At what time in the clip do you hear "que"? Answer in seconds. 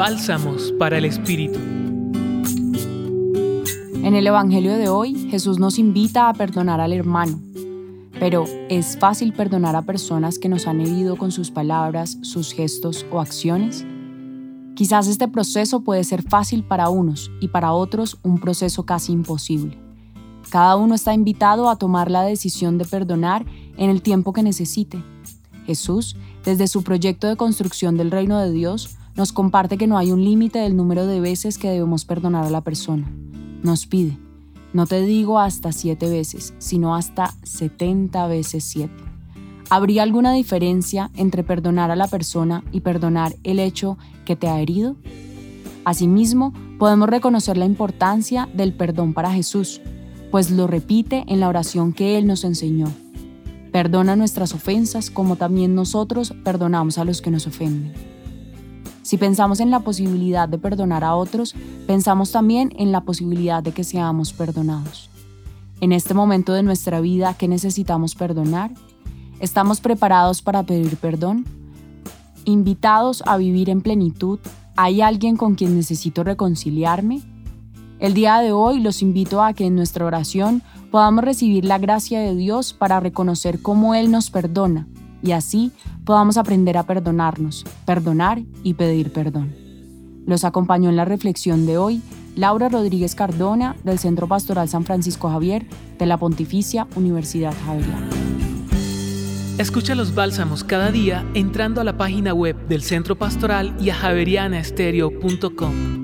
10.38-10.48, 24.32-24.42, 29.76-29.86, 31.58-31.68, 44.24-44.36, 51.92-52.16, 57.20-57.30, 63.72-63.82, 79.54-79.66